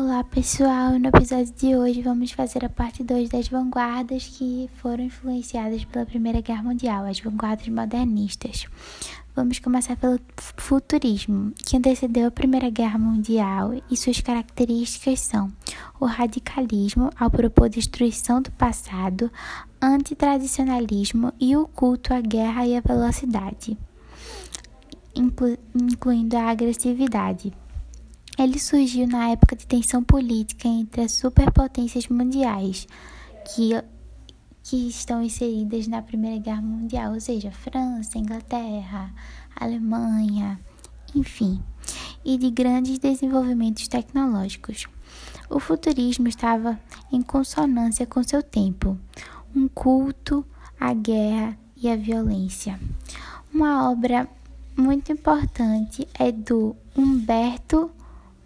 [0.00, 5.02] Olá pessoal, no episódio de hoje vamos fazer a parte 2 das vanguardas que foram
[5.02, 8.66] influenciadas pela Primeira Guerra Mundial, as vanguardas modernistas.
[9.34, 10.20] Vamos começar pelo
[10.56, 15.52] futurismo, que antecedeu a Primeira Guerra Mundial e suas características são
[15.98, 19.28] o radicalismo ao propor destruição do passado,
[19.82, 23.76] antitradicionalismo e o culto à guerra e à velocidade,
[25.12, 27.52] inclu incluindo a agressividade.
[28.38, 32.86] Ele surgiu na época de tensão política entre as superpotências mundiais,
[33.44, 33.70] que,
[34.62, 39.12] que estão inseridas na Primeira Guerra Mundial, ou seja, França, Inglaterra,
[39.56, 40.60] Alemanha,
[41.16, 41.60] enfim,
[42.24, 44.86] e de grandes desenvolvimentos tecnológicos.
[45.50, 46.78] O futurismo estava
[47.10, 48.96] em consonância com seu tempo,
[49.52, 50.46] um culto
[50.78, 52.78] à guerra e à violência.
[53.52, 54.28] Uma obra
[54.76, 57.90] muito importante é do Humberto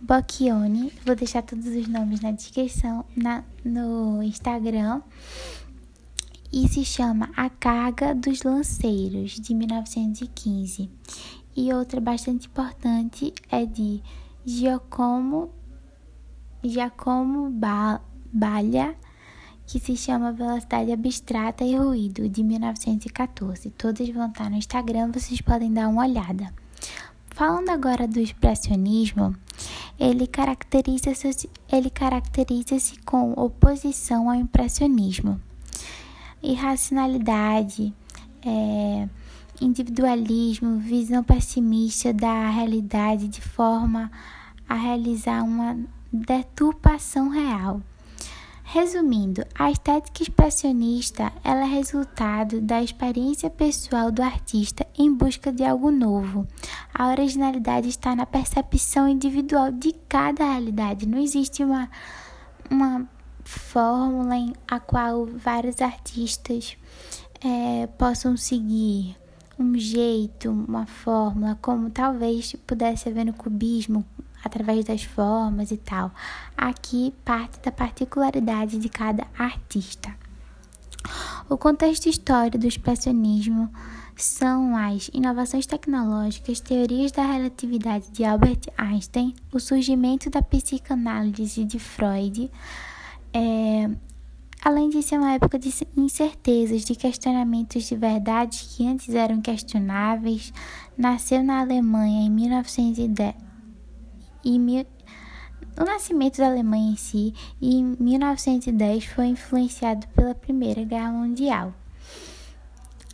[0.00, 0.92] Bocchioni.
[1.04, 5.02] Vou deixar todos os nomes na descrição na, no Instagram.
[6.52, 10.90] E se chama A Carga dos Lanceiros, de 1915.
[11.56, 14.02] E outra bastante importante é de
[14.44, 15.50] Giacomo,
[16.64, 17.50] Giacomo
[18.32, 18.96] Baglia,
[19.66, 23.70] que se chama Velocidade Abstrata e Ruído, de 1914.
[23.70, 26.52] Todas vão estar no Instagram, vocês podem dar uma olhada.
[27.28, 29.36] Falando agora do expressionismo,
[30.00, 31.50] ele caracteriza-se
[31.90, 35.38] caracteriza com oposição ao impressionismo.
[36.42, 37.92] Irracionalidade,
[38.42, 39.06] é,
[39.60, 44.10] individualismo, visão pessimista da realidade de forma
[44.66, 45.78] a realizar uma
[46.10, 47.82] deturpação real.
[48.72, 55.64] Resumindo, a estética expressionista ela é resultado da experiência pessoal do artista em busca de
[55.64, 56.46] algo novo.
[56.94, 61.04] A originalidade está na percepção individual de cada realidade.
[61.04, 61.90] Não existe uma,
[62.70, 63.08] uma
[63.42, 66.76] fórmula em a qual vários artistas
[67.44, 69.16] é, possam seguir
[69.58, 74.06] um jeito, uma fórmula, como talvez pudesse haver no cubismo,
[74.44, 76.10] através das formas e tal.
[76.56, 80.14] Aqui parte da particularidade de cada artista.
[81.48, 83.70] O contexto histórico do expressionismo
[84.16, 91.78] são as inovações tecnológicas, teorias da relatividade de Albert Einstein, o surgimento da psicanálise de
[91.78, 92.50] Freud,
[93.32, 93.90] é,
[94.62, 100.52] além de ser uma época de incertezas, de questionamentos de verdades que antes eram questionáveis,
[100.96, 103.49] nasceu na Alemanha em 1910
[104.44, 104.86] e mil...
[105.78, 111.74] o nascimento da Alemanha em si, em 1910, foi influenciado pela Primeira Guerra Mundial.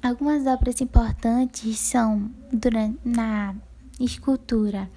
[0.00, 3.54] Algumas obras importantes são durante, na
[3.98, 4.88] escultura.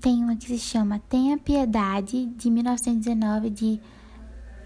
[0.00, 3.80] Tem uma que se chama Tenha Piedade, de 1919, de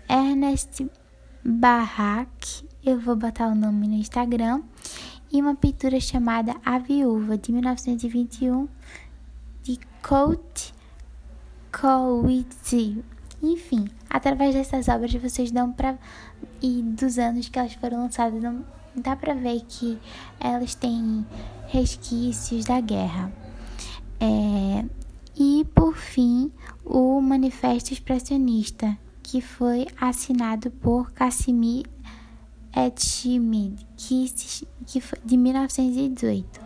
[0.09, 0.91] Ernest
[1.45, 2.67] Barrack.
[2.83, 4.63] Eu vou botar o nome no Instagram.
[5.33, 8.67] E uma pintura chamada A Viúva, de 1921,
[9.63, 10.75] de Coat
[11.73, 13.05] Cowitzio.
[13.43, 15.99] Enfim, através dessas obras vocês dão para
[16.63, 19.99] e dos anos que elas foram lançadas, não, dá para ver que
[20.39, 21.27] elas têm
[21.69, 23.33] resquícios da guerra.
[24.21, 24.85] É,
[25.37, 26.53] e por fim,
[26.85, 31.87] o Manifesto Expressionista, que foi assinado por Casimir
[32.77, 34.33] Etchemid, que,
[34.87, 36.61] que foi de 1918.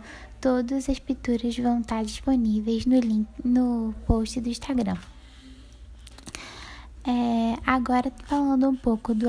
[0.45, 4.95] Todas as pinturas vão estar disponíveis no link no post do Instagram.
[7.03, 9.25] É, agora falando um pouco do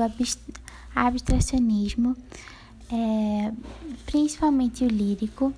[0.93, 2.15] abstracionismo,
[2.91, 3.51] é,
[4.05, 5.51] principalmente o lírico,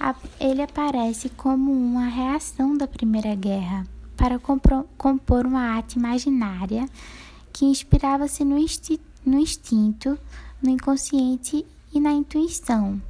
[0.00, 3.86] a, ele aparece como uma reação da Primeira Guerra
[4.16, 6.88] para compor uma arte imaginária
[7.52, 8.56] que inspirava-se no,
[9.24, 10.18] no instinto,
[10.60, 13.00] no inconsciente e na intuição.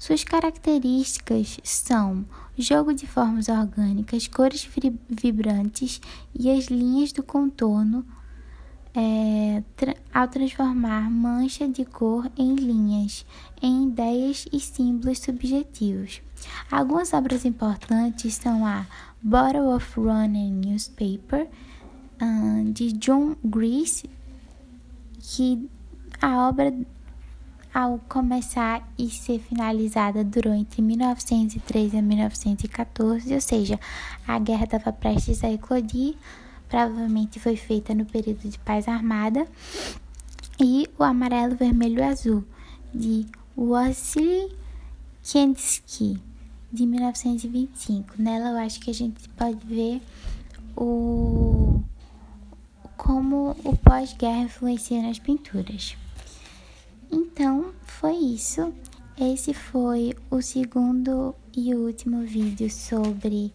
[0.00, 2.24] Suas características são
[2.56, 4.66] jogo de formas orgânicas, cores
[5.10, 6.00] vibrantes
[6.34, 8.02] e as linhas do contorno
[8.94, 13.26] é, tra ao transformar mancha de cor em linhas,
[13.60, 16.22] em ideias e símbolos subjetivos.
[16.70, 18.86] Algumas obras importantes são a
[19.20, 21.46] Bottle of Running Newspaper,
[22.22, 24.08] uh, de John Grease,
[25.18, 25.68] que
[26.22, 26.74] a obra
[27.72, 33.78] ao começar e ser finalizada durou entre 1913 e 1914, ou seja,
[34.26, 36.16] a guerra estava prestes a eclodir,
[36.68, 39.46] provavelmente foi feita no período de paz armada,
[40.58, 42.44] e o amarelo, vermelho e azul,
[42.92, 43.26] de
[43.56, 44.54] Wassily
[45.22, 46.20] Kensky,
[46.72, 48.14] de 1925.
[48.18, 50.02] Nela eu acho que a gente pode ver
[50.76, 51.80] o
[52.96, 55.96] como o pós-guerra influencia nas pinturas.
[57.32, 58.72] Então, foi isso.
[59.18, 63.52] Esse foi o segundo e último vídeo sobre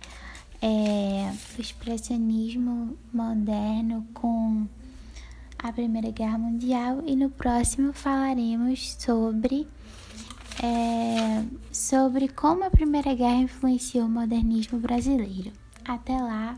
[0.61, 4.67] é, o expressionismo moderno com
[5.59, 9.67] a Primeira Guerra Mundial e no próximo falaremos sobre
[10.63, 15.51] é, sobre como a Primeira Guerra influenciou o modernismo brasileiro.
[15.83, 16.57] Até lá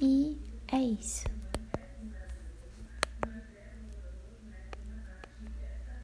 [0.00, 0.36] e
[0.68, 1.31] é isso.